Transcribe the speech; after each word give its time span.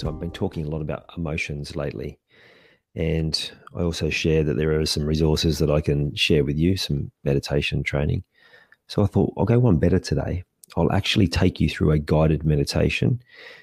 So, 0.00 0.08
I've 0.08 0.18
been 0.18 0.30
talking 0.30 0.64
a 0.64 0.70
lot 0.70 0.80
about 0.80 1.10
emotions 1.14 1.76
lately, 1.76 2.18
and 2.94 3.52
I 3.76 3.82
also 3.82 4.08
share 4.08 4.42
that 4.44 4.56
there 4.56 4.80
are 4.80 4.86
some 4.86 5.04
resources 5.04 5.58
that 5.58 5.70
I 5.70 5.82
can 5.82 6.14
share 6.14 6.42
with 6.42 6.56
you, 6.56 6.78
some 6.78 7.12
meditation 7.22 7.82
training. 7.82 8.24
So, 8.86 9.02
I 9.02 9.06
thought 9.06 9.34
I'll 9.36 9.44
go 9.44 9.58
one 9.58 9.76
better 9.76 9.98
today. 9.98 10.44
I'll 10.74 10.90
actually 10.90 11.28
take 11.28 11.60
you 11.60 11.68
through 11.68 11.90
a 11.90 11.98
guided 11.98 12.44
meditation 12.44 13.22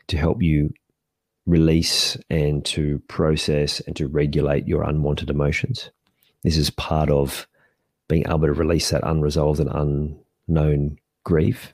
to 0.10 0.18
help 0.20 0.44
you 0.44 0.72
release 1.48 2.16
and 2.30 2.64
to 2.66 3.00
process 3.08 3.80
and 3.80 3.96
to 3.96 4.08
regulate 4.08 4.68
your 4.68 4.84
unwanted 4.84 5.32
emotions. 5.32 5.90
This 6.44 6.56
is 6.56 6.70
part 6.70 7.10
of 7.10 7.48
being 8.10 8.28
able 8.28 8.42
to 8.42 8.54
release 8.54 8.92
that 8.92 9.02
unresolved 9.04 9.60
and 9.60 10.22
unknown 10.48 11.00
grief. 11.24 11.74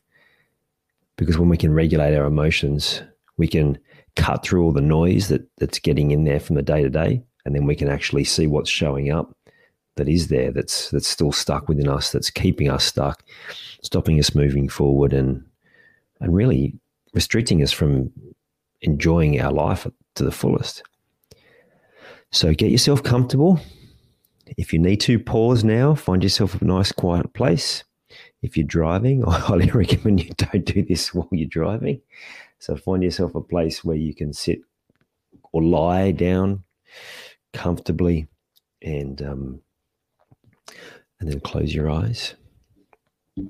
Because 1.17 1.37
when 1.37 1.49
we 1.49 1.57
can 1.57 1.73
regulate 1.73 2.15
our 2.15 2.27
emotions, 2.27 3.01
we 3.35 3.49
can 3.49 3.77
cut 4.15 4.43
through 4.43 4.63
all 4.63 4.71
the 4.71 4.81
noise 4.81 5.27
that, 5.29 5.47
that's 5.57 5.79
getting 5.79 6.11
in 6.11 6.23
there 6.23 6.39
from 6.39 6.55
the 6.55 6.61
day 6.61 6.81
to 6.81 6.89
day, 6.89 7.23
and 7.45 7.55
then 7.55 7.65
we 7.65 7.75
can 7.75 7.89
actually 7.89 8.23
see 8.23 8.47
what's 8.47 8.69
showing 8.69 9.11
up 9.11 9.35
that 9.95 10.09
is 10.09 10.27
there, 10.27 10.51
that's 10.51 10.89
that's 10.89 11.07
still 11.07 11.31
stuck 11.31 11.67
within 11.69 11.87
us, 11.87 12.11
that's 12.11 12.31
keeping 12.31 12.69
us 12.69 12.83
stuck, 12.83 13.23
stopping 13.81 14.19
us 14.19 14.33
moving 14.33 14.67
forward 14.67 15.13
and 15.13 15.45
and 16.19 16.33
really 16.33 16.73
restricting 17.13 17.61
us 17.61 17.71
from 17.71 18.11
enjoying 18.81 19.39
our 19.39 19.51
life 19.51 19.87
to 20.15 20.23
the 20.23 20.31
fullest. 20.31 20.83
So 22.31 22.53
get 22.53 22.71
yourself 22.71 23.03
comfortable. 23.03 23.59
If 24.57 24.73
you 24.73 24.79
need 24.79 24.97
to, 25.01 25.19
pause 25.19 25.63
now, 25.63 25.95
find 25.95 26.23
yourself 26.23 26.59
a 26.61 26.65
nice 26.65 26.91
quiet 26.91 27.33
place. 27.33 27.83
If 28.43 28.55
you're 28.55 28.67
driving, 28.67 29.25
I 29.27 29.39
highly 29.39 29.71
recommend 29.71 30.23
you 30.23 30.29
don't 30.37 30.65
do 30.65 30.83
this 30.83 31.13
while 31.13 31.27
you're 31.31 31.47
driving. 31.47 32.01
So 32.59 32.75
find 32.75 33.03
yourself 33.03 33.33
a 33.33 33.41
place 33.41 33.83
where 33.83 33.97
you 33.97 34.13
can 34.13 34.31
sit 34.33 34.59
or 35.51 35.63
lie 35.63 36.11
down 36.11 36.63
comfortably 37.53 38.27
and 38.81 39.19
um, 39.21 39.61
and 41.19 41.31
then 41.31 41.39
close 41.39 41.73
your 41.73 41.89
eyes. 41.89 42.35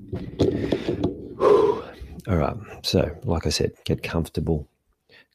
All 2.26 2.36
right. 2.38 2.56
So, 2.82 3.14
like 3.24 3.46
I 3.46 3.50
said, 3.50 3.72
get 3.84 4.02
comfortable 4.02 4.66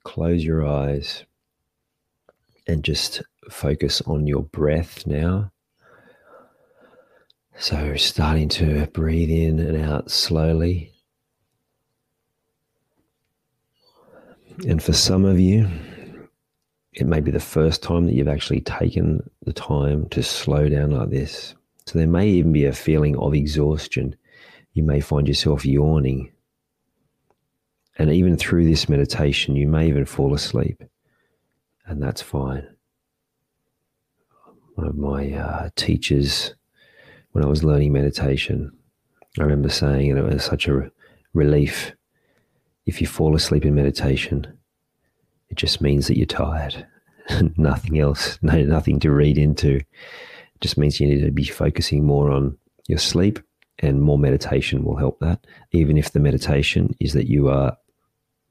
close 0.03 0.43
your 0.43 0.65
eyes 0.65 1.23
and 2.67 2.83
just 2.83 3.21
focus 3.49 4.01
on 4.01 4.27
your 4.27 4.43
breath 4.43 5.05
now. 5.05 5.51
So, 7.59 7.95
starting 7.97 8.49
to 8.49 8.87
breathe 8.87 9.29
in 9.29 9.59
and 9.59 9.83
out 9.83 10.09
slowly. 10.09 10.93
And 14.67 14.81
for 14.81 14.93
some 14.93 15.25
of 15.25 15.39
you, 15.39 15.67
it 16.93 17.05
may 17.05 17.19
be 17.19 17.31
the 17.31 17.39
first 17.39 17.83
time 17.83 18.05
that 18.05 18.13
you've 18.13 18.27
actually 18.27 18.61
taken 18.61 19.29
the 19.43 19.53
time 19.53 20.07
to 20.09 20.23
slow 20.23 20.69
down 20.69 20.91
like 20.91 21.09
this. 21.09 21.53
So, 21.85 21.99
there 21.99 22.07
may 22.07 22.27
even 22.29 22.53
be 22.53 22.65
a 22.65 22.73
feeling 22.73 23.17
of 23.17 23.33
exhaustion. 23.33 24.15
You 24.73 24.83
may 24.83 25.01
find 25.01 25.27
yourself 25.27 25.65
yawning 25.65 26.31
and 27.99 28.09
even 28.11 28.37
through 28.37 28.65
this 28.65 28.87
meditation, 28.87 29.57
you 29.57 29.67
may 29.67 29.89
even 29.89 30.05
fall 30.05 30.33
asleep, 30.33 30.81
and 31.85 32.01
that's 32.01 32.21
fine. 32.21 32.65
One 34.75 34.87
of 34.87 34.95
my 34.95 35.33
uh, 35.33 35.69
teachers, 35.75 36.55
when 37.31 37.43
I 37.43 37.47
was 37.47 37.63
learning 37.63 37.93
meditation, 37.93 38.71
I 39.37 39.43
remember 39.43 39.69
saying, 39.69 40.09
and 40.09 40.19
it 40.19 40.25
was 40.25 40.43
such 40.43 40.67
a 40.67 40.91
relief. 41.33 41.93
If 42.85 43.01
you 43.01 43.07
fall 43.07 43.35
asleep 43.35 43.65
in 43.65 43.75
meditation, 43.75 44.57
it 45.49 45.57
just 45.57 45.81
means 45.81 46.07
that 46.07 46.17
you're 46.17 46.25
tired. 46.25 46.87
nothing 47.57 47.99
else, 47.99 48.39
no, 48.41 48.61
nothing 48.63 48.99
to 49.01 49.11
read 49.11 49.37
into. 49.37 49.75
It 49.75 50.61
just 50.61 50.77
means 50.77 50.99
you 50.99 51.07
need 51.07 51.23
to 51.23 51.31
be 51.31 51.45
focusing 51.45 52.05
more 52.05 52.31
on 52.31 52.57
your 52.87 52.97
sleep 52.97 53.39
and 53.79 54.01
more 54.01 54.17
meditation 54.17 54.83
will 54.83 54.97
help 54.97 55.19
that. 55.19 55.45
Even 55.71 55.97
if 55.97 56.11
the 56.11 56.19
meditation 56.19 56.95
is 56.99 57.13
that 57.13 57.29
you 57.29 57.49
are 57.49 57.77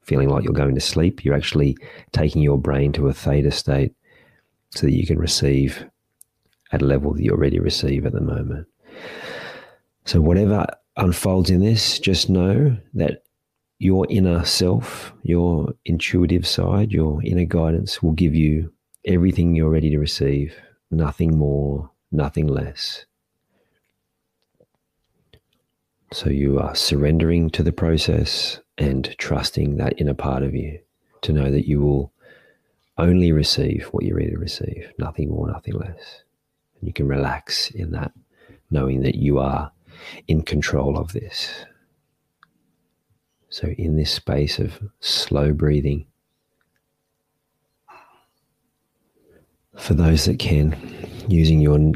feeling 0.01 0.29
like 0.29 0.43
you're 0.43 0.53
going 0.53 0.75
to 0.75 0.81
sleep, 0.81 1.23
you're 1.23 1.35
actually 1.35 1.77
taking 2.11 2.41
your 2.41 2.57
brain 2.57 2.91
to 2.93 3.07
a 3.07 3.13
theta 3.13 3.51
state 3.51 3.93
so 4.71 4.87
that 4.87 4.93
you 4.93 5.05
can 5.05 5.19
receive 5.19 5.85
at 6.71 6.81
a 6.81 6.85
level 6.85 7.13
that 7.13 7.23
you 7.23 7.31
already 7.31 7.59
receive 7.59 8.05
at 8.05 8.13
the 8.13 8.21
moment. 8.21 8.67
So, 10.05 10.21
whatever 10.21 10.65
unfolds 10.97 11.49
in 11.49 11.61
this, 11.61 11.99
just 11.99 12.29
know 12.29 12.77
that 12.93 13.23
your 13.79 14.05
inner 14.09 14.43
self, 14.43 15.13
your 15.23 15.73
intuitive 15.85 16.45
side, 16.45 16.91
your 16.91 17.23
inner 17.23 17.45
guidance 17.45 18.03
will 18.03 18.11
give 18.11 18.35
you 18.35 18.71
everything 19.05 19.55
you're 19.55 19.69
ready 19.69 19.89
to 19.89 19.97
receive, 19.97 20.53
nothing 20.91 21.37
more, 21.37 21.89
nothing 22.11 22.47
less. 22.47 23.05
So 26.11 26.29
you 26.29 26.59
are 26.59 26.75
surrendering 26.75 27.49
to 27.51 27.63
the 27.63 27.71
process 27.71 28.59
and 28.77 29.15
trusting 29.17 29.77
that 29.77 29.99
inner 29.99 30.15
part 30.15 30.43
of 30.43 30.55
you 30.55 30.79
to 31.21 31.33
know 31.33 31.51
that 31.51 31.67
you 31.67 31.79
will 31.79 32.11
only 32.97 33.31
receive 33.31 33.87
what 33.91 34.03
you're 34.03 34.17
ready 34.17 34.31
to 34.31 34.37
receive, 34.37 34.91
nothing 34.97 35.29
more, 35.29 35.47
nothing 35.47 35.75
less. 35.75 36.23
And 36.79 36.87
you 36.87 36.93
can 36.93 37.07
relax 37.07 37.69
in 37.71 37.91
that, 37.91 38.11
knowing 38.69 39.01
that 39.01 39.15
you 39.15 39.39
are 39.39 39.71
in 40.27 40.43
control 40.43 40.97
of 40.97 41.13
this. 41.13 41.65
So, 43.49 43.67
in 43.77 43.97
this 43.97 44.11
space 44.11 44.59
of 44.59 44.79
slow 44.99 45.53
breathing, 45.53 46.05
for 49.75 49.93
those 49.93 50.25
that 50.25 50.39
can, 50.39 50.75
using 51.27 51.59
your 51.59 51.93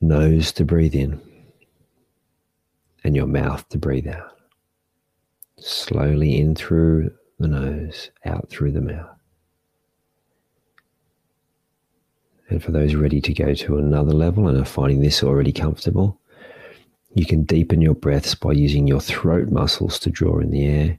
nose 0.00 0.52
to 0.52 0.64
breathe 0.64 0.94
in 0.94 1.20
and 3.02 3.16
your 3.16 3.26
mouth 3.26 3.68
to 3.70 3.78
breathe 3.78 4.08
out. 4.08 4.36
Slowly 5.58 6.38
in 6.38 6.54
through 6.54 7.12
the 7.38 7.48
nose, 7.48 8.10
out 8.24 8.48
through 8.48 8.72
the 8.72 8.80
mouth. 8.80 9.15
And 12.48 12.62
for 12.62 12.70
those 12.70 12.94
ready 12.94 13.20
to 13.20 13.32
go 13.32 13.54
to 13.54 13.78
another 13.78 14.12
level 14.12 14.48
and 14.48 14.58
are 14.58 14.64
finding 14.64 15.00
this 15.00 15.22
already 15.22 15.52
comfortable, 15.52 16.20
you 17.14 17.26
can 17.26 17.44
deepen 17.44 17.80
your 17.80 17.94
breaths 17.94 18.34
by 18.34 18.52
using 18.52 18.86
your 18.86 19.00
throat 19.00 19.48
muscles 19.48 19.98
to 20.00 20.10
draw 20.10 20.38
in 20.38 20.50
the 20.50 20.66
air 20.66 20.98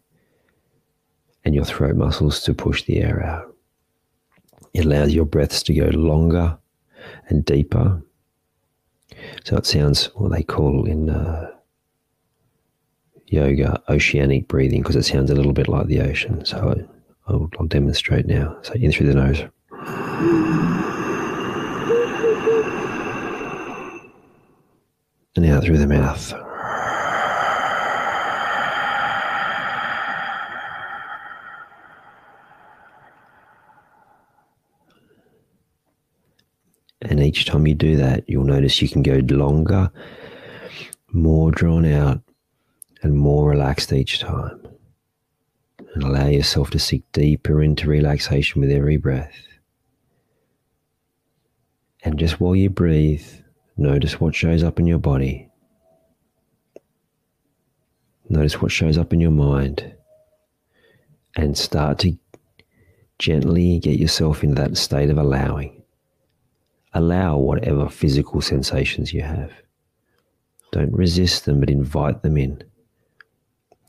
and 1.46 1.56
your 1.56 1.64
throat 1.64 1.96
muscles 1.96 2.42
to 2.42 2.54
push 2.54 2.84
the 2.84 3.02
air 3.02 3.24
out. 3.24 3.56
It 4.74 4.86
allows 4.86 5.14
your 5.14 5.26
breaths 5.26 5.64
to 5.64 5.74
go 5.74 5.86
longer 5.88 6.58
and 7.30 7.46
deeper. 7.46 8.02
So 9.46 9.58
it 9.58 9.66
sounds 9.66 10.08
what 10.16 10.32
they 10.32 10.44
call 10.44 10.86
in 10.86 11.10
uh, 11.10 11.52
yoga 13.28 13.82
oceanic 13.90 14.48
breathing 14.48 14.82
because 14.82 14.96
it 14.96 15.06
sounds 15.06 15.32
a 15.32 15.36
little 15.36 15.54
bit 15.54 15.68
like 15.68 15.88
the 15.88 16.02
ocean. 16.02 16.44
So 16.46 16.58
I, 17.28 17.32
will 17.32 17.50
I'll 17.60 17.68
demonstrate 17.68 18.26
now. 18.26 18.58
So 18.64 18.74
in 18.74 18.92
through 18.92 19.08
the 19.08 19.16
nose. 19.16 20.97
and 25.38 25.46
out 25.46 25.64
through 25.64 25.78
the 25.78 25.88
mouth. 25.88 26.34
And 37.02 37.22
each 37.22 37.46
time 37.46 37.68
you 37.68 37.76
do 37.76 37.96
that, 37.98 38.28
you'll 38.28 38.44
notice 38.44 38.82
you 38.82 38.90
can 38.90 39.04
go 39.04 39.22
longer, 39.30 39.92
more 41.12 41.52
drawn 41.52 41.86
out, 41.86 42.20
and 43.04 43.16
more 43.16 43.52
relaxed 43.52 43.94
each 43.94 44.20
time. 44.20 44.68
And 45.94 46.04
allow 46.04 46.28
yourself 46.28 46.72
to 46.72 46.80
sink 46.80 47.04
deeper 47.14 47.62
into 47.62 47.88
relaxation 47.88 48.60
with 48.60 48.72
every 48.72 48.98
breath. 48.98 49.36
And 52.04 52.18
just 52.18 52.40
while 52.40 52.56
you 52.56 52.70
breathe, 52.70 53.26
notice 53.78 54.20
what 54.20 54.36
shows 54.36 54.64
up 54.64 54.80
in 54.80 54.88
your 54.88 55.00
body. 55.00 55.50
Notice 58.30 58.62
what 58.62 58.72
shows 58.72 58.98
up 58.98 59.14
in 59.14 59.22
your 59.22 59.32
mind. 59.32 59.94
And 61.36 61.58
start 61.58 62.00
to 62.00 62.18
gently 63.20 63.80
get 63.80 64.00
yourself 64.00 64.44
into 64.44 64.62
that 64.62 64.78
state 64.78 65.10
of 65.10 65.18
allowing. 65.18 65.84
Allow 66.94 67.38
whatever 67.38 67.90
physical 67.90 68.42
sensations 68.42 69.14
you 69.14 69.22
have. 69.22 69.52
Don't 70.72 70.92
resist 70.92 71.46
them, 71.46 71.60
but 71.60 71.70
invite 71.70 72.24
them 72.24 72.38
in. 72.38 72.64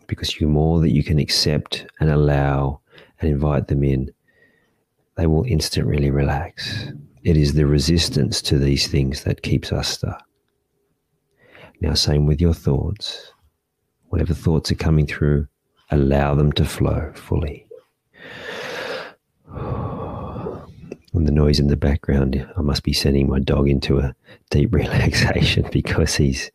Because 0.06 0.34
the 0.34 0.46
more 0.46 0.80
that 0.80 0.90
you 0.92 1.02
can 1.02 1.18
accept 1.18 1.86
and 2.00 2.10
allow 2.10 2.80
and 3.20 3.30
invite 3.30 3.68
them 3.68 3.82
in, 3.82 4.10
they 5.16 5.26
will 5.26 5.44
instantly 5.44 6.10
relax. 6.10 6.88
It 7.28 7.36
is 7.36 7.52
the 7.52 7.66
resistance 7.66 8.40
to 8.40 8.58
these 8.58 8.86
things 8.86 9.24
that 9.24 9.42
keeps 9.42 9.70
us 9.70 9.88
stuck. 9.88 10.24
Now, 11.78 11.92
same 11.92 12.24
with 12.24 12.40
your 12.40 12.54
thoughts. 12.54 13.34
Whatever 14.08 14.32
thoughts 14.32 14.72
are 14.72 14.76
coming 14.76 15.06
through, 15.06 15.46
allow 15.90 16.34
them 16.34 16.52
to 16.52 16.64
flow 16.64 17.12
fully. 17.14 17.66
And 21.14 21.26
the 21.26 21.32
noise 21.32 21.60
in 21.60 21.66
the 21.66 21.76
background, 21.76 22.48
I 22.56 22.62
must 22.62 22.82
be 22.82 22.94
sending 22.94 23.28
my 23.28 23.40
dog 23.40 23.68
into 23.68 23.98
a 23.98 24.14
deep 24.50 24.72
relaxation 24.74 25.68
because 25.70 26.14
he's 26.14 26.50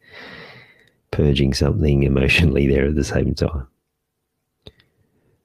purging 1.11 1.53
something 1.53 2.01
emotionally 2.01 2.65
there 2.65 2.87
at 2.87 2.95
the 2.95 3.03
same 3.03 3.35
time. 3.35 3.67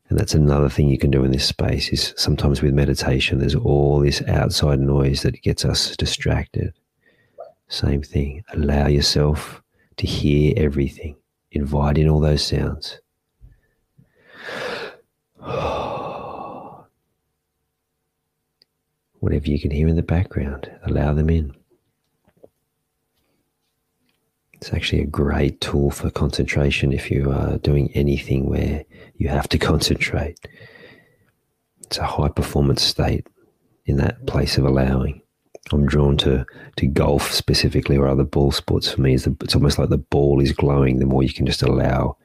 And 0.08 0.18
that's 0.18 0.34
another 0.34 0.68
thing 0.70 0.88
you 0.88 0.98
can 0.98 1.10
do 1.10 1.22
in 1.24 1.32
this 1.32 1.44
space 1.44 1.92
is 1.92 2.14
sometimes 2.16 2.62
with 2.62 2.72
meditation, 2.72 3.38
there's 3.38 3.54
all 3.54 4.00
this 4.00 4.22
outside 4.26 4.80
noise 4.80 5.22
that 5.22 5.42
gets 5.42 5.64
us 5.64 5.96
distracted. 5.96 6.72
Same 7.68 8.02
thing. 8.02 8.42
Allow 8.52 8.86
yourself 8.86 9.62
to 9.98 10.06
hear 10.06 10.54
everything. 10.56 11.16
Invite 11.52 11.98
in 11.98 12.08
all 12.08 12.20
those 12.20 12.42
sounds. 12.42 13.00
Whatever 19.20 19.50
you 19.50 19.60
can 19.60 19.72
hear 19.72 19.88
in 19.88 19.96
the 19.96 20.02
background, 20.02 20.70
allow 20.84 21.12
them 21.12 21.28
in. 21.28 21.57
It's 24.60 24.74
actually 24.74 25.02
a 25.02 25.06
great 25.06 25.60
tool 25.60 25.92
for 25.92 26.10
concentration 26.10 26.92
if 26.92 27.12
you 27.12 27.30
are 27.30 27.58
doing 27.58 27.92
anything 27.94 28.46
where 28.46 28.84
you 29.14 29.28
have 29.28 29.48
to 29.50 29.58
concentrate. 29.58 30.36
It's 31.82 31.98
a 31.98 32.04
high 32.04 32.28
performance 32.28 32.82
state 32.82 33.26
in 33.86 33.98
that 33.98 34.26
place 34.26 34.58
of 34.58 34.64
allowing. 34.64 35.22
I'm 35.72 35.86
drawn 35.86 36.16
to, 36.18 36.44
to 36.76 36.86
golf 36.86 37.30
specifically 37.32 37.96
or 37.96 38.08
other 38.08 38.24
ball 38.24 38.50
sports. 38.50 38.90
For 38.90 39.00
me, 39.00 39.14
it's, 39.14 39.54
almost 39.54 39.78
like 39.78 39.90
the 39.90 39.98
ball 39.98 40.40
is 40.40 40.52
glowing 40.52 40.98
the 40.98 41.06
more 41.06 41.22
you 41.22 41.32
can 41.32 41.46
just 41.46 41.62
allow 41.62 42.16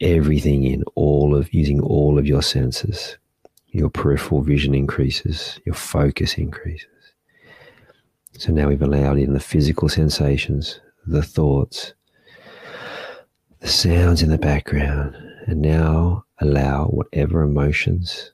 everything 0.00 0.64
in, 0.64 0.82
all 0.94 1.34
of 1.34 1.52
using 1.52 1.80
all 1.82 2.18
of 2.18 2.26
your 2.26 2.42
senses. 2.42 3.18
Your 3.68 3.90
peripheral 3.90 4.40
vision 4.40 4.74
increases, 4.74 5.60
your 5.66 5.74
focus 5.74 6.34
increases. 6.34 6.86
So 8.38 8.50
now 8.50 8.68
we've 8.68 8.82
allowed 8.82 9.18
in 9.18 9.34
the 9.34 9.40
physical 9.40 9.88
sensations, 9.88 10.80
the 11.06 11.22
thoughts, 11.22 11.94
the 13.60 13.68
sounds 13.68 14.22
in 14.22 14.30
the 14.30 14.38
background, 14.38 15.16
and 15.46 15.60
now 15.60 16.24
allow 16.38 16.86
whatever 16.86 17.42
emotions 17.42 18.32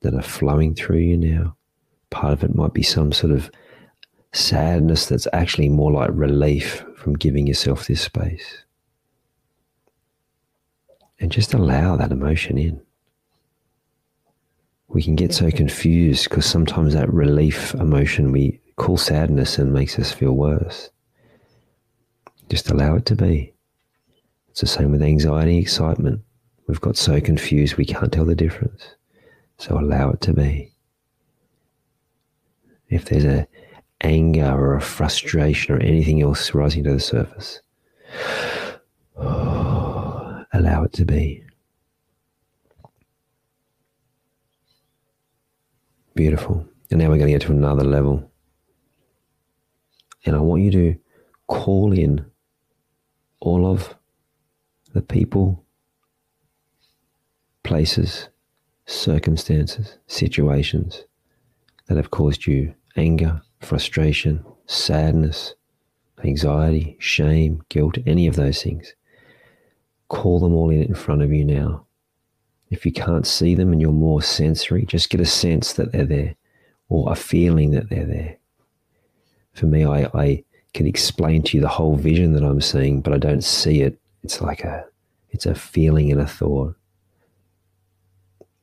that 0.00 0.14
are 0.14 0.22
flowing 0.22 0.74
through 0.74 0.98
you 0.98 1.16
now. 1.16 1.56
Part 2.10 2.32
of 2.32 2.44
it 2.44 2.54
might 2.54 2.72
be 2.72 2.82
some 2.82 3.12
sort 3.12 3.32
of 3.32 3.50
sadness 4.32 5.06
that's 5.06 5.26
actually 5.32 5.68
more 5.68 5.92
like 5.92 6.10
relief 6.12 6.84
from 6.96 7.14
giving 7.14 7.46
yourself 7.46 7.86
this 7.86 8.02
space. 8.02 8.64
And 11.18 11.32
just 11.32 11.54
allow 11.54 11.96
that 11.96 12.12
emotion 12.12 12.58
in. 12.58 12.80
We 14.88 15.02
can 15.02 15.16
get 15.16 15.32
so 15.32 15.50
confused 15.50 16.28
because 16.28 16.46
sometimes 16.46 16.94
that 16.94 17.12
relief 17.12 17.74
emotion 17.74 18.32
we 18.32 18.60
call 18.76 18.96
sadness 18.96 19.58
and 19.58 19.72
makes 19.72 19.98
us 19.98 20.12
feel 20.12 20.32
worse. 20.32 20.90
Just 22.48 22.70
allow 22.70 22.94
it 22.94 23.06
to 23.06 23.16
be. 23.16 23.52
It's 24.48 24.60
the 24.60 24.66
same 24.66 24.92
with 24.92 25.02
anxiety, 25.02 25.58
excitement. 25.58 26.22
We've 26.66 26.80
got 26.80 26.96
so 26.96 27.20
confused 27.20 27.76
we 27.76 27.84
can't 27.84 28.12
tell 28.12 28.24
the 28.24 28.34
difference. 28.34 28.94
So 29.58 29.78
allow 29.78 30.10
it 30.10 30.20
to 30.22 30.32
be. 30.32 30.72
If 32.88 33.06
there's 33.06 33.24
a 33.24 33.48
anger 34.00 34.46
or 34.46 34.76
a 34.76 34.80
frustration 34.80 35.74
or 35.74 35.78
anything 35.80 36.22
else 36.22 36.54
rising 36.54 36.84
to 36.84 36.92
the 36.92 37.00
surface, 37.00 37.60
allow 39.16 40.84
it 40.84 40.92
to 40.92 41.04
be. 41.04 41.42
Beautiful. 46.14 46.66
And 46.90 47.00
now 47.00 47.08
we're 47.08 47.18
going 47.18 47.32
to 47.32 47.38
get 47.38 47.42
to 47.42 47.52
another 47.52 47.84
level. 47.84 48.30
And 50.24 50.34
I 50.34 50.38
want 50.38 50.62
you 50.62 50.70
to 50.70 50.96
call 51.46 51.92
in 51.92 52.24
all 53.46 53.64
of 53.64 53.94
the 54.92 55.00
people, 55.00 55.64
places, 57.62 58.28
circumstances, 58.86 59.98
situations 60.08 61.04
that 61.86 61.96
have 61.96 62.10
caused 62.10 62.46
you 62.46 62.74
anger, 62.96 63.40
frustration, 63.60 64.44
sadness, 64.66 65.54
anxiety, 66.24 66.96
shame, 66.98 67.62
guilt, 67.68 67.98
any 68.04 68.26
of 68.26 68.34
those 68.34 68.60
things. 68.64 68.94
Call 70.08 70.40
them 70.40 70.54
all 70.54 70.70
in 70.70 70.82
in 70.82 70.94
front 70.96 71.22
of 71.22 71.32
you 71.32 71.44
now. 71.44 71.86
If 72.70 72.84
you 72.84 72.90
can't 72.90 73.28
see 73.28 73.54
them 73.54 73.70
and 73.70 73.80
you're 73.80 73.92
more 73.92 74.22
sensory, 74.22 74.84
just 74.84 75.08
get 75.08 75.20
a 75.20 75.26
sense 75.26 75.74
that 75.74 75.92
they're 75.92 76.04
there 76.04 76.34
or 76.88 77.12
a 77.12 77.14
feeling 77.14 77.70
that 77.70 77.90
they're 77.90 78.06
there. 78.06 78.38
For 79.52 79.66
me, 79.66 79.84
I, 79.84 80.10
I 80.12 80.44
can 80.76 80.86
explain 80.86 81.42
to 81.42 81.56
you 81.56 81.60
the 81.60 81.68
whole 81.68 81.96
vision 81.96 82.34
that 82.34 82.44
I'm 82.44 82.60
seeing, 82.60 83.00
but 83.00 83.14
I 83.14 83.18
don't 83.18 83.42
see 83.42 83.80
it. 83.80 83.98
It's 84.22 84.40
like 84.40 84.62
a 84.62 84.86
it's 85.30 85.46
a 85.46 85.54
feeling 85.54 86.12
and 86.12 86.20
a 86.20 86.26
thought. 86.26 86.76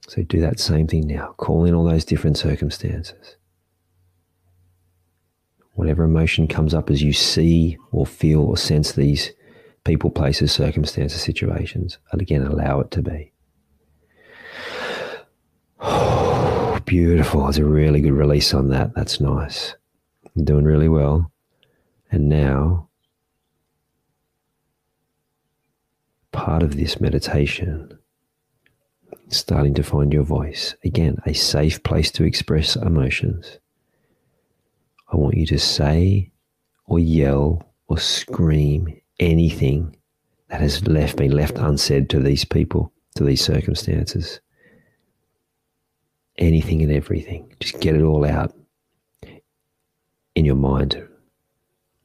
So 0.08 0.22
do 0.22 0.40
that 0.42 0.60
same 0.60 0.88
thing 0.88 1.08
now. 1.08 1.34
Call 1.38 1.66
in 1.66 1.74
all 1.74 1.86
those 1.86 2.06
different 2.06 2.38
circumstances. 2.38 3.36
Whatever 5.74 6.04
emotion 6.04 6.48
comes 6.48 6.74
up 6.74 6.92
as 6.92 7.02
you 7.02 7.14
see 7.14 7.78
or 7.92 8.06
feel 8.06 8.42
or 8.42 8.58
sense 8.58 8.92
these 8.92 9.32
people, 9.84 10.12
places, 10.12 10.52
circumstances, 10.52 11.22
situations, 11.22 11.98
and 12.12 12.22
again, 12.22 12.44
allow 12.44 12.80
it 12.80 12.92
to 12.92 13.02
be. 13.02 13.32
beautiful. 16.86 17.48
It's 17.50 17.58
a 17.58 17.66
really 17.66 18.02
good 18.02 18.14
release 18.14 18.54
on 18.54 18.70
that. 18.70 18.94
That's 18.94 19.20
nice. 19.20 19.76
You're 20.36 20.46
doing 20.46 20.66
really 20.66 20.90
well. 20.90 21.33
And 22.14 22.30
now, 22.30 22.90
part 26.32 26.62
of 26.62 26.78
this 26.78 27.02
meditation, 27.02 27.98
starting 29.30 29.74
to 29.74 29.82
find 29.82 30.14
your 30.14 30.22
voice. 30.22 30.76
Again, 30.84 31.18
a 31.26 31.34
safe 31.34 31.82
place 31.82 32.12
to 32.12 32.24
express 32.24 32.76
emotions. 32.76 33.58
I 35.12 35.16
want 35.16 35.38
you 35.38 35.48
to 35.48 35.58
say 35.58 36.30
or 36.86 37.00
yell 37.00 37.74
or 37.88 37.98
scream 37.98 39.02
anything 39.20 39.96
that 40.50 40.62
has 40.62 40.86
left 40.86 41.18
been 41.18 41.32
left 41.32 41.58
unsaid 41.58 42.12
to 42.12 42.20
these 42.20 42.46
people, 42.46 42.94
to 43.16 43.24
these 43.24 43.44
circumstances. 43.44 44.40
Anything 46.38 46.84
and 46.84 46.92
everything. 46.92 47.56
Just 47.60 47.80
get 47.80 47.96
it 47.96 48.04
all 48.04 48.24
out 48.24 48.56
in 50.36 50.46
your 50.46 50.54
mind 50.54 51.08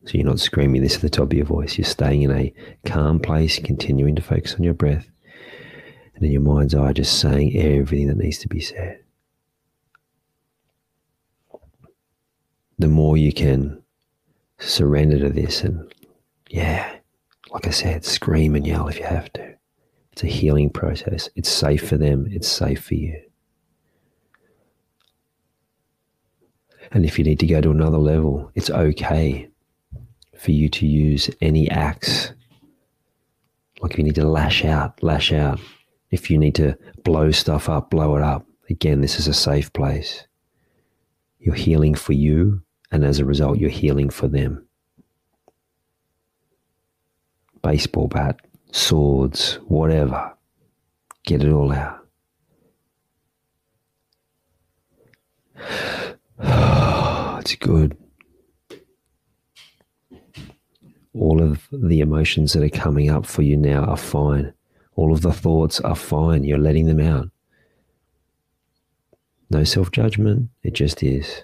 so 0.09 0.17
you're 0.17 0.27
not 0.27 0.41
screaming 0.41 0.81
this 0.81 0.95
at 0.95 1.03
the 1.03 1.11
top 1.11 1.27
of 1.27 1.33
your 1.35 1.45
voice. 1.45 1.77
You're 1.77 1.85
staying 1.85 2.23
in 2.23 2.31
a 2.31 2.51
calm 2.87 3.21
place, 3.21 3.59
continuing 3.59 4.17
to 4.17 4.23
focus 4.23 4.55
on 4.55 4.63
your 4.63 4.73
breath. 4.73 5.07
And 6.15 6.25
in 6.25 6.33
your 6.33 6.41
mind's 6.41 6.75
eye, 6.75 6.95
just 6.95 7.21
saying 7.21 7.55
everything 7.55 8.09
that 8.09 8.17
needs 8.17 8.39
to 8.39 8.49
be 8.49 8.59
said. 8.59 9.01
The 12.79 12.89
more 12.89 13.19
you 13.19 13.35
can 13.35 13.83
surrender 14.59 15.19
to 15.19 15.29
this 15.29 15.63
and, 15.63 15.93
yeah, 16.49 16.91
like 17.51 17.67
I 17.67 17.71
said, 17.71 18.03
scream 18.07 18.55
and 18.55 18.67
yell 18.67 18.89
if 18.89 18.99
you 18.99 19.05
have 19.05 19.31
to. 19.35 19.57
It's 20.13 20.23
a 20.23 20.27
healing 20.27 20.71
process. 20.71 21.29
It's 21.37 21.51
safe 21.51 21.87
for 21.87 21.99
them, 21.99 22.27
it's 22.31 22.49
safe 22.49 22.83
for 22.83 22.95
you. 22.95 23.21
And 26.93 27.05
if 27.05 27.19
you 27.19 27.27
need 27.27 27.41
to 27.41 27.47
go 27.47 27.61
to 27.61 27.71
another 27.71 27.99
level, 27.99 28.51
it's 28.55 28.71
okay 28.71 29.51
for 30.39 30.53
you 30.53 30.69
to 30.69 30.87
use 30.87 31.29
any 31.41 31.69
axe. 31.71 32.33
Like 33.81 33.93
if 33.93 33.99
you 33.99 34.05
need 34.05 34.15
to 34.15 34.27
lash 34.27 34.65
out, 34.65 35.03
lash 35.03 35.33
out. 35.33 35.61
If 36.11 36.31
you 36.31 36.39
need 36.39 36.55
to 36.55 36.79
blow 37.05 37.31
stuff 37.33 37.69
up, 37.69 37.91
blow 37.91 38.17
it 38.17 38.23
up. 38.23 38.47
Again, 38.71 39.01
this 39.01 39.19
is 39.19 39.27
a 39.27 39.35
safe 39.35 39.73
place. 39.73 40.27
You're 41.41 41.55
healing 41.55 41.95
for 41.95 42.13
you, 42.13 42.63
and 42.91 43.05
as 43.05 43.19
a 43.19 43.25
result, 43.25 43.59
you're 43.59 43.71
healing 43.71 44.11
for 44.11 44.29
them. 44.29 44.67
Baseball 47.63 48.09
bat, 48.09 48.41
swords, 48.73 49.55
whatever. 49.67 50.35
Get 51.25 51.43
it 51.43 51.53
all 51.53 51.73
out. 51.73 52.07
it's 57.41 57.57
good. 57.57 57.97
All 61.19 61.43
of 61.43 61.67
the 61.73 62.01
emotions 62.01 62.53
that 62.53 62.63
are 62.63 62.69
coming 62.69 63.11
up 63.11 63.27
for 63.27 63.43
you 63.43 63.57
now 63.57 63.85
are 63.85 63.97
fine. 63.97 64.53
All 64.95 65.13
of 65.13 65.23
the 65.23 65.33
thoughts 65.33 65.81
are 65.81 65.97
fine. 65.97 66.45
You're 66.45 66.59
letting 66.59 66.87
them 66.87 67.01
out. 67.01 67.29
No 69.51 69.65
self 69.65 69.91
judgment. 69.91 70.51
It 70.63 70.75
just 70.75 71.03
is. 71.03 71.43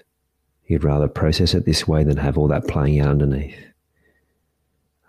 You'd 0.67 0.83
rather 0.83 1.07
process 1.07 1.53
it 1.53 1.65
this 1.65 1.87
way 1.87 2.03
than 2.03 2.17
have 2.17 2.37
all 2.37 2.47
that 2.47 2.67
playing 2.67 2.99
out 3.01 3.09
underneath. 3.09 3.57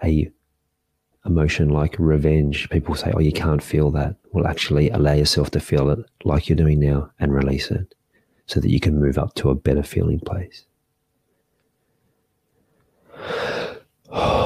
A 0.02 0.30
emotion 1.24 1.68
like 1.68 1.96
revenge, 1.98 2.68
people 2.70 2.94
say, 2.94 3.12
oh, 3.14 3.20
you 3.20 3.32
can't 3.32 3.62
feel 3.62 3.90
that. 3.92 4.16
Well, 4.32 4.46
actually, 4.46 4.90
allow 4.90 5.14
yourself 5.14 5.50
to 5.52 5.60
feel 5.60 5.90
it 5.90 5.98
like 6.24 6.48
you're 6.48 6.56
doing 6.56 6.80
now 6.80 7.10
and 7.18 7.32
release 7.32 7.70
it 7.70 7.94
so 8.46 8.60
that 8.60 8.70
you 8.70 8.80
can 8.80 9.00
move 9.00 9.18
up 9.18 9.34
to 9.34 9.50
a 9.50 9.54
better 9.54 9.82
feeling 9.82 10.20
place. 10.20 10.64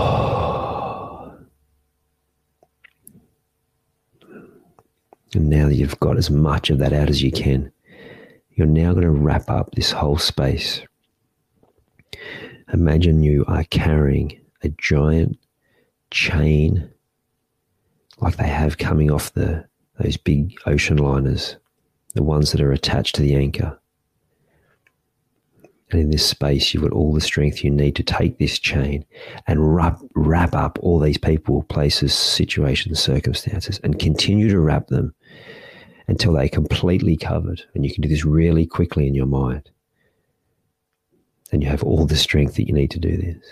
And 5.34 5.48
now 5.48 5.68
that 5.68 5.76
you've 5.76 6.00
got 6.00 6.16
as 6.16 6.30
much 6.30 6.70
of 6.70 6.78
that 6.78 6.92
out 6.92 7.08
as 7.08 7.22
you 7.22 7.30
can, 7.30 7.72
you're 8.50 8.66
now 8.66 8.92
going 8.92 9.04
to 9.04 9.10
wrap 9.10 9.48
up 9.48 9.70
this 9.72 9.92
whole 9.92 10.18
space. 10.18 10.82
Imagine 12.72 13.22
you 13.22 13.44
are 13.48 13.64
carrying 13.64 14.40
a 14.62 14.68
giant 14.70 15.38
chain 16.10 16.90
like 18.18 18.36
they 18.36 18.46
have 18.46 18.78
coming 18.78 19.10
off 19.10 19.32
the 19.32 19.64
those 19.98 20.16
big 20.16 20.58
ocean 20.66 20.96
liners, 20.98 21.56
the 22.14 22.22
ones 22.22 22.52
that 22.52 22.60
are 22.60 22.72
attached 22.72 23.14
to 23.14 23.22
the 23.22 23.34
anchor. 23.34 23.79
And 25.90 26.00
in 26.00 26.10
this 26.10 26.26
space, 26.26 26.72
you've 26.72 26.84
got 26.84 26.92
all 26.92 27.12
the 27.12 27.20
strength 27.20 27.64
you 27.64 27.70
need 27.70 27.96
to 27.96 28.02
take 28.02 28.38
this 28.38 28.58
chain 28.58 29.04
and 29.46 29.74
wrap, 29.74 30.00
wrap 30.14 30.54
up 30.54 30.78
all 30.80 31.00
these 31.00 31.18
people, 31.18 31.64
places, 31.64 32.14
situations, 32.14 33.00
circumstances, 33.00 33.80
and 33.82 33.98
continue 33.98 34.48
to 34.50 34.60
wrap 34.60 34.86
them 34.86 35.14
until 36.06 36.32
they're 36.32 36.48
completely 36.48 37.16
covered. 37.16 37.62
And 37.74 37.84
you 37.84 37.92
can 37.92 38.02
do 38.02 38.08
this 38.08 38.24
really 38.24 38.66
quickly 38.66 39.06
in 39.08 39.14
your 39.14 39.26
mind. 39.26 39.68
And 41.52 41.62
you 41.62 41.68
have 41.68 41.82
all 41.82 42.06
the 42.06 42.16
strength 42.16 42.54
that 42.54 42.68
you 42.68 42.72
need 42.72 42.92
to 42.92 43.00
do 43.00 43.16
this. 43.16 43.44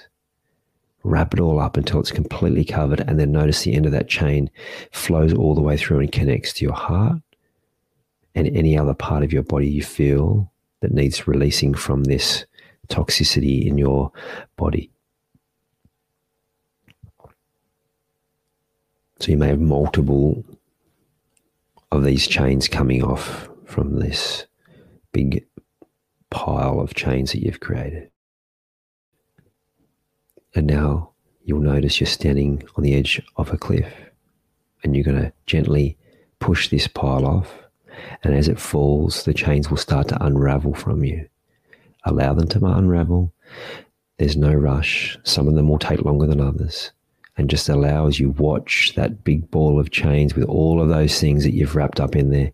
Wrap 1.03 1.35
it 1.35 1.41
all 1.41 1.59
up 1.59 1.77
until 1.77 2.01
it's 2.01 2.13
completely 2.13 2.65
covered, 2.65 3.01
and 3.01 3.19
then 3.19 3.33
notice 3.33 3.63
the 3.63 3.75
end 3.75 3.87
of 3.87 3.93
that 3.93 4.09
chain 4.09 4.51
flows 4.93 5.33
all 5.33 5.55
the 5.55 5.61
way 5.61 5.77
through 5.77 6.01
and 6.01 6.13
connects 6.13 6.53
to 6.53 6.65
your 6.65 6.75
heart 6.75 7.21
and 8.35 8.47
any 8.49 8.79
other 8.79 8.95
part 8.95 9.25
of 9.25 9.33
your 9.33 9.43
body 9.43 9.69
you 9.69 9.83
feel 9.83 10.53
that 10.81 10.93
needs 10.93 11.27
releasing 11.27 11.75
from 11.75 12.05
this 12.05 12.45
toxicity 12.89 13.67
in 13.67 13.79
your 13.79 14.13
body. 14.57 14.91
So 19.21 19.33
you 19.33 19.37
may 19.37 19.49
have 19.49 19.61
multiple 19.61 20.45
of 21.91 22.05
these 22.05 22.27
chains 22.27 22.69
coming 22.69 23.03
off 23.03 23.49
from 23.65 23.99
this 23.99 24.47
big 25.13 25.45
pile 26.31 26.81
of 26.81 26.95
chains 26.95 27.33
that 27.33 27.43
you've 27.43 27.61
created. 27.61 28.11
And 30.55 30.67
now 30.67 31.13
you'll 31.45 31.61
notice 31.61 32.01
you're 32.01 32.07
standing 32.07 32.63
on 32.77 32.85
the 32.85 32.95
edge 32.95 33.21
of 33.37 33.53
a 33.53 33.59
cliff 33.59 33.93
and 34.83 34.95
you're 34.95 35.05
going 35.05 35.21
to 35.21 35.33
gently 35.47 35.97
push 36.39 36.69
this 36.69 36.87
pile 36.87 37.27
off 37.27 37.53
and 38.23 38.35
as 38.35 38.49
it 38.49 38.61
falls, 38.61 39.25
the 39.25 39.35
chains 39.35 39.71
will 39.71 39.77
start 39.77 40.09
to 40.09 40.25
unravel 40.25 40.75
from 40.75 41.05
you. 41.05 41.29
Allow 42.05 42.35
them 42.35 42.49
to 42.49 42.65
unravel. 42.65 43.33
There's 44.19 44.37
no 44.37 44.53
rush. 44.53 45.17
Some 45.25 45.49
of 45.49 45.55
them 45.55 45.69
will 45.69 45.79
take 45.79 46.03
longer 46.03 46.27
than 46.27 46.41
others. 46.41 46.93
And 47.37 47.49
just 47.49 47.69
allow 47.69 48.09
as 48.09 48.19
you 48.19 48.31
watch 48.31 48.95
that 48.97 49.23
big 49.23 49.49
ball 49.53 49.79
of 49.79 49.93
chains 49.93 50.35
with 50.35 50.45
all 50.47 50.83
of 50.83 50.89
those 50.89 51.21
things 51.21 51.45
that 51.45 51.55
you've 51.55 51.77
wrapped 51.77 52.01
up 52.01 52.17
in 52.17 52.31
there, 52.31 52.51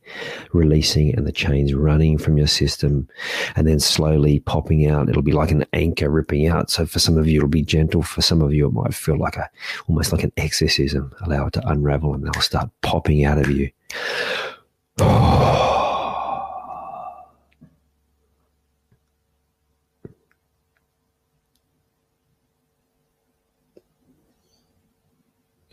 releasing 0.52 1.14
and 1.14 1.26
the 1.26 1.32
chains 1.32 1.72
running 1.72 2.18
from 2.18 2.36
your 2.36 2.46
system 2.46 3.08
and 3.56 3.66
then 3.66 3.80
slowly 3.80 4.40
popping 4.40 4.86
out. 4.86 5.08
It'll 5.08 5.22
be 5.22 5.32
like 5.32 5.50
an 5.50 5.64
anchor 5.72 6.10
ripping 6.10 6.48
out. 6.48 6.70
So 6.70 6.84
for 6.84 6.98
some 6.98 7.16
of 7.16 7.26
you, 7.26 7.38
it'll 7.38 7.48
be 7.48 7.62
gentle. 7.62 8.02
For 8.02 8.20
some 8.20 8.42
of 8.42 8.52
you, 8.52 8.66
it 8.66 8.74
might 8.74 8.94
feel 8.94 9.16
like 9.16 9.36
a 9.36 9.48
almost 9.88 10.12
like 10.12 10.22
an 10.22 10.32
exorcism. 10.36 11.14
Allow 11.22 11.46
it 11.46 11.54
to 11.54 11.66
unravel 11.66 12.12
and 12.12 12.22
they'll 12.22 12.42
start 12.42 12.68
popping 12.82 13.24
out 13.24 13.38
of 13.38 13.50
you. 13.50 13.70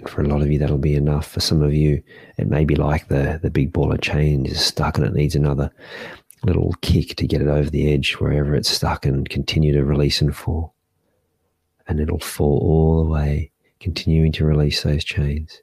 For 0.08 0.22
a 0.22 0.28
lot 0.28 0.42
of 0.42 0.52
you, 0.52 0.60
that'll 0.60 0.78
be 0.78 0.96
enough. 0.96 1.28
For 1.28 1.40
some 1.40 1.62
of 1.62 1.74
you, 1.74 2.04
it 2.38 2.48
may 2.48 2.66
be 2.66 2.76
like 2.76 3.08
the, 3.08 3.40
the 3.42 3.50
big 3.50 3.72
ball 3.72 3.92
of 3.92 4.02
chain 4.02 4.46
is 4.46 4.64
stuck 4.64 4.98
and 4.98 5.06
it 5.06 5.14
needs 5.14 5.36
another 5.36 5.72
little 6.44 6.74
kick 6.82 7.16
to 7.16 7.28
get 7.28 7.42
it 7.42 7.48
over 7.48 7.70
the 7.70 7.94
edge 7.94 8.14
wherever 8.14 8.56
it's 8.56 8.70
stuck 8.70 9.06
and 9.06 9.30
continue 9.30 9.72
to 9.74 9.86
release 9.86 10.22
and 10.22 10.36
fall. 10.36 10.74
And 11.88 12.00
it'll 12.00 12.20
fall 12.20 12.60
all 12.60 13.04
the 13.04 13.10
way, 13.10 13.52
continuing 13.80 14.32
to 14.34 14.46
release 14.46 14.84
those 14.84 15.04
chains 15.04 15.62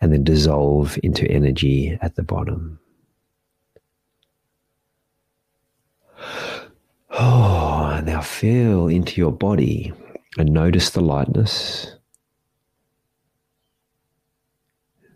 and 0.00 0.12
then 0.12 0.24
dissolve 0.24 0.98
into 1.02 1.30
energy 1.30 1.98
at 2.00 2.14
the 2.14 2.22
bottom. 2.22 2.78
Oh, 7.10 8.00
now 8.04 8.20
feel 8.20 8.88
into 8.88 9.20
your 9.20 9.32
body 9.32 9.92
and 10.38 10.52
notice 10.52 10.90
the 10.90 11.00
lightness. 11.00 11.96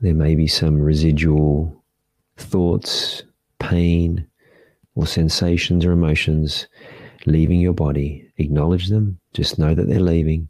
There 0.00 0.14
may 0.14 0.34
be 0.34 0.46
some 0.46 0.80
residual 0.80 1.82
thoughts, 2.36 3.22
pain, 3.58 4.26
or 4.94 5.06
sensations 5.06 5.84
or 5.84 5.92
emotions 5.92 6.66
leaving 7.26 7.60
your 7.60 7.72
body. 7.72 8.30
Acknowledge 8.36 8.88
them. 8.88 9.18
Just 9.32 9.58
know 9.58 9.74
that 9.74 9.88
they're 9.88 10.00
leaving. 10.00 10.48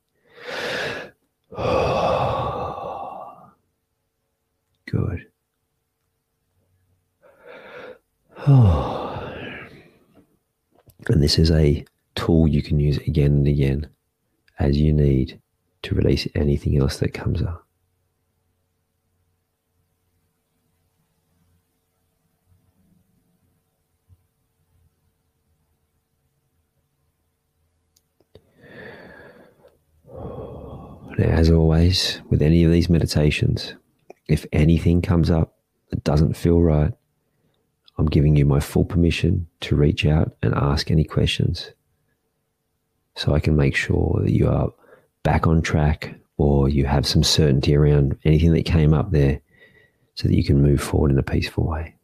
Good. 4.94 5.26
Oh. 8.46 9.00
And 11.06 11.22
this 11.22 11.38
is 11.38 11.50
a 11.50 11.84
tool 12.14 12.48
you 12.48 12.62
can 12.62 12.80
use 12.80 12.96
again 12.96 13.32
and 13.32 13.46
again 13.46 13.90
as 14.58 14.78
you 14.78 14.90
need 14.90 15.38
to 15.82 15.94
release 15.94 16.26
anything 16.34 16.78
else 16.78 16.96
that 16.98 17.12
comes 17.12 17.42
up. 17.42 17.66
Now, 31.18 31.24
As 31.26 31.50
always, 31.50 32.22
with 32.30 32.40
any 32.40 32.64
of 32.64 32.72
these 32.72 32.88
meditations, 32.88 33.74
if 34.28 34.46
anything 34.52 35.02
comes 35.02 35.30
up 35.30 35.58
that 35.90 36.04
doesn't 36.04 36.36
feel 36.36 36.60
right, 36.60 36.92
I'm 37.98 38.06
giving 38.06 38.36
you 38.36 38.44
my 38.44 38.60
full 38.60 38.84
permission 38.84 39.46
to 39.60 39.76
reach 39.76 40.04
out 40.04 40.36
and 40.42 40.54
ask 40.54 40.90
any 40.90 41.04
questions 41.04 41.70
so 43.16 43.34
I 43.34 43.40
can 43.40 43.56
make 43.56 43.76
sure 43.76 44.20
that 44.22 44.32
you 44.32 44.48
are 44.48 44.72
back 45.22 45.46
on 45.46 45.62
track 45.62 46.14
or 46.36 46.68
you 46.68 46.84
have 46.86 47.06
some 47.06 47.22
certainty 47.22 47.76
around 47.76 48.18
anything 48.24 48.52
that 48.54 48.64
came 48.64 48.92
up 48.92 49.12
there 49.12 49.40
so 50.14 50.28
that 50.28 50.36
you 50.36 50.44
can 50.44 50.60
move 50.60 50.80
forward 50.80 51.10
in 51.10 51.18
a 51.18 51.22
peaceful 51.22 51.66
way. 51.66 51.94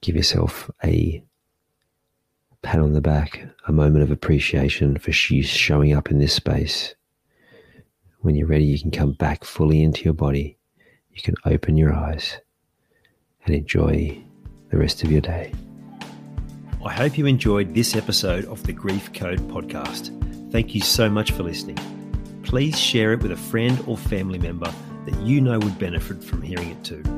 Give 0.00 0.16
yourself 0.16 0.70
a 0.84 1.22
pat 2.68 2.80
on 2.80 2.92
the 2.92 3.00
back, 3.00 3.48
a 3.66 3.72
moment 3.72 4.02
of 4.02 4.10
appreciation 4.10 4.98
for 4.98 5.10
you 5.32 5.42
showing 5.42 5.94
up 5.94 6.10
in 6.10 6.18
this 6.18 6.34
space. 6.34 6.94
When 8.20 8.34
you're 8.34 8.46
ready, 8.46 8.66
you 8.66 8.78
can 8.78 8.90
come 8.90 9.12
back 9.12 9.42
fully 9.42 9.82
into 9.82 10.02
your 10.02 10.12
body. 10.12 10.58
You 11.10 11.16
you 11.16 11.22
can 11.22 11.34
open 11.46 11.78
your 11.78 11.94
eyes 11.94 12.36
and 13.46 13.54
enjoy 13.54 14.22
the 14.68 14.76
rest 14.76 15.02
of 15.02 15.10
your 15.10 15.22
day. 15.22 15.50
I 16.84 16.92
hope 16.92 17.16
you 17.16 17.24
enjoyed 17.24 17.74
this 17.74 17.96
episode 17.96 18.44
of 18.44 18.62
the 18.64 18.74
Grief 18.74 19.14
Code 19.14 19.40
podcast. 19.48 20.12
Thank 20.52 20.74
you 20.74 20.82
so 20.82 21.08
much 21.08 21.30
for 21.30 21.44
listening. 21.44 21.78
Please 22.42 22.78
share 22.78 23.14
it 23.14 23.22
with 23.22 23.32
a 23.32 23.36
friend 23.36 23.82
or 23.86 23.96
family 23.96 24.38
member 24.38 24.70
that 25.06 25.18
you 25.22 25.40
know 25.40 25.58
would 25.58 25.78
benefit 25.78 26.22
from 26.22 26.42
hearing 26.42 26.68
it 26.68 26.84
too. 26.84 27.17